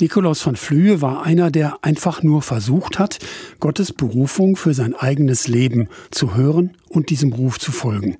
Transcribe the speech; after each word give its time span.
Nikolaus 0.00 0.40
von 0.40 0.56
Flühe 0.56 1.00
war 1.00 1.22
einer, 1.24 1.50
der 1.50 1.78
einfach 1.82 2.22
nur 2.22 2.42
versucht 2.42 2.98
hat, 2.98 3.18
Gottes 3.60 3.92
Berufung 3.92 4.56
für 4.56 4.74
sein 4.74 4.94
eigenes 4.94 5.48
Leben 5.48 5.88
zu 6.10 6.34
hören 6.34 6.76
und 6.88 7.10
diesem 7.10 7.32
Ruf 7.32 7.58
zu 7.58 7.72
folgen. 7.72 8.16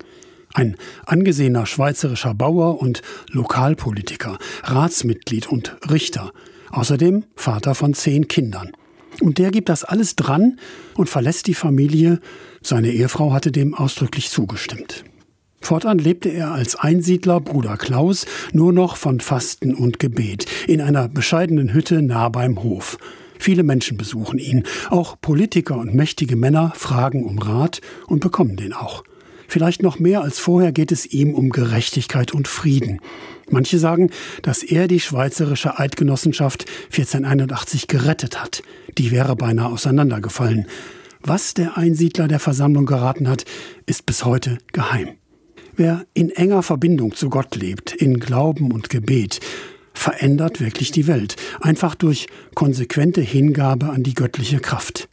Ein 0.53 0.75
angesehener 1.05 1.65
schweizerischer 1.65 2.33
Bauer 2.33 2.81
und 2.81 3.01
Lokalpolitiker, 3.29 4.37
Ratsmitglied 4.63 5.47
und 5.47 5.77
Richter, 5.89 6.31
außerdem 6.71 7.25
Vater 7.35 7.75
von 7.75 7.93
zehn 7.93 8.27
Kindern. 8.27 8.71
Und 9.19 9.37
der 9.37 9.51
gibt 9.51 9.69
das 9.69 9.83
alles 9.83 10.15
dran 10.15 10.59
und 10.95 11.09
verlässt 11.09 11.47
die 11.47 11.53
Familie. 11.53 12.19
Seine 12.61 12.91
Ehefrau 12.91 13.33
hatte 13.33 13.51
dem 13.51 13.73
ausdrücklich 13.73 14.29
zugestimmt. 14.29 15.03
Fortan 15.61 15.99
lebte 15.99 16.29
er 16.29 16.51
als 16.51 16.75
Einsiedler 16.75 17.39
Bruder 17.39 17.77
Klaus 17.77 18.25
nur 18.51 18.73
noch 18.73 18.97
von 18.97 19.19
Fasten 19.19 19.73
und 19.73 19.99
Gebet 19.99 20.45
in 20.67 20.81
einer 20.81 21.07
bescheidenen 21.07 21.73
Hütte 21.73 22.01
nah 22.01 22.29
beim 22.29 22.61
Hof. 22.63 22.97
Viele 23.39 23.63
Menschen 23.63 23.97
besuchen 23.97 24.37
ihn, 24.37 24.63
auch 24.89 25.15
Politiker 25.21 25.77
und 25.77 25.95
mächtige 25.95 26.35
Männer 26.35 26.73
fragen 26.75 27.23
um 27.23 27.39
Rat 27.39 27.81
und 28.07 28.19
bekommen 28.19 28.55
den 28.55 28.73
auch. 28.73 29.03
Vielleicht 29.47 29.83
noch 29.83 29.99
mehr 29.99 30.21
als 30.21 30.39
vorher 30.39 30.71
geht 30.71 30.91
es 30.91 31.05
ihm 31.05 31.33
um 31.33 31.49
Gerechtigkeit 31.49 32.33
und 32.33 32.47
Frieden. 32.47 32.99
Manche 33.49 33.79
sagen, 33.79 34.09
dass 34.43 34.63
er 34.63 34.87
die 34.87 34.99
schweizerische 34.99 35.77
Eidgenossenschaft 35.77 36.65
1481 36.85 37.87
gerettet 37.87 38.41
hat. 38.41 38.63
Die 38.97 39.11
wäre 39.11 39.35
beinahe 39.35 39.71
auseinandergefallen. 39.71 40.67
Was 41.21 41.53
der 41.53 41.77
Einsiedler 41.77 42.27
der 42.27 42.39
Versammlung 42.39 42.85
geraten 42.85 43.27
hat, 43.27 43.45
ist 43.85 44.05
bis 44.05 44.23
heute 44.23 44.57
geheim. 44.71 45.09
Wer 45.75 46.05
in 46.13 46.29
enger 46.29 46.63
Verbindung 46.63 47.15
zu 47.15 47.29
Gott 47.29 47.55
lebt, 47.55 47.93
in 47.93 48.19
Glauben 48.19 48.71
und 48.71 48.89
Gebet, 48.89 49.39
verändert 49.93 50.59
wirklich 50.59 50.91
die 50.91 51.07
Welt, 51.07 51.35
einfach 51.61 51.95
durch 51.95 52.27
konsequente 52.55 53.21
Hingabe 53.21 53.89
an 53.89 54.03
die 54.03 54.13
göttliche 54.13 54.59
Kraft. 54.59 55.07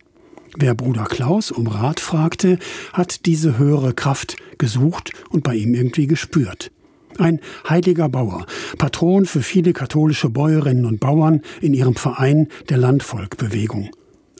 Wer 0.57 0.75
Bruder 0.75 1.05
Klaus 1.05 1.51
um 1.51 1.67
Rat 1.67 2.01
fragte, 2.01 2.59
hat 2.93 3.27
diese 3.27 3.59
höhere 3.59 3.93
Kraft 3.93 4.37
gesucht 4.57 5.13
und 5.31 5.43
bei 5.45 5.55
ihm 5.55 5.75
irgendwie 5.75 6.07
gespürt. 6.07 6.73
Ein 7.19 7.41
heiliger 7.69 8.09
Bauer, 8.09 8.47
Patron 8.79 9.27
für 9.27 9.43
viele 9.43 9.73
katholische 9.73 10.31
Bäuerinnen 10.31 10.85
und 10.85 11.01
Bauern 11.01 11.43
in 11.61 11.75
ihrem 11.75 11.95
Verein 11.95 12.49
der 12.69 12.79
Landvolkbewegung. 12.79 13.91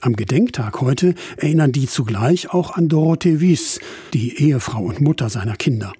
Am 0.01 0.15
Gedenktag 0.15 0.79
heute 0.81 1.13
erinnern 1.37 1.73
die 1.73 1.87
zugleich 1.87 2.53
auch 2.53 2.71
an 2.71 2.87
Dorothee 2.87 3.41
Wies, 3.41 3.79
die 4.13 4.37
Ehefrau 4.37 4.81
und 4.81 5.01
Mutter 5.01 5.29
seiner 5.29 5.57
Kinder. 5.57 5.93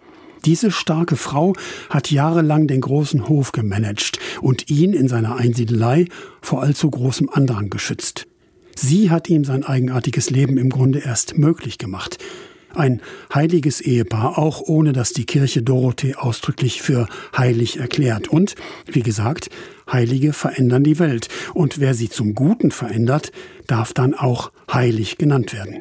Diese 0.46 0.72
starke 0.72 1.16
Frau 1.16 1.54
hat 1.90 2.12
jahrelang 2.12 2.68
den 2.68 2.82
großen 2.82 3.28
Hof 3.28 3.52
gemanagt 3.52 4.20
und 4.42 4.70
ihn 4.70 4.94
in 4.94 5.08
seiner 5.08 5.36
Einsiedelei 5.36 6.06
vor 6.42 6.62
allzu 6.62 6.90
großem 6.90 7.30
Andrang 7.30 7.70
geschützt. 7.70 8.28
Sie 8.76 9.10
hat 9.12 9.30
ihm 9.30 9.44
sein 9.44 9.66
eigenartiges 9.66 10.30
Leben 10.30 10.58
im 10.58 10.70
Grunde 10.70 11.00
erst 11.00 11.38
möglich 11.38 11.78
gemacht. 11.78 12.18
Ein 12.74 13.02
heiliges 13.34 13.82
Ehepaar, 13.82 14.38
auch 14.38 14.62
ohne 14.62 14.94
dass 14.94 15.12
die 15.12 15.26
Kirche 15.26 15.64
Dorothee 15.64 16.16
ausdrücklich 16.16 16.82
für 16.82 17.08
heilig 17.36 17.78
erklärt. 17.78 18.28
Und, 18.28 18.56
wie 18.86 19.02
gesagt, 19.02 19.50
Heilige 19.92 20.34
verändern 20.34 20.84
die 20.84 21.00
Welt. 21.00 21.30
Und 21.54 21.80
wer 21.80 21.94
sie 21.94 22.10
zum 22.10 22.36
Guten 22.36 22.72
verändert, 22.72 23.32
darf 23.68 23.94
dann 23.94 24.14
auch 24.14 24.52
heilig 24.72 25.18
genannt 25.18 25.54
werden. 25.54 25.78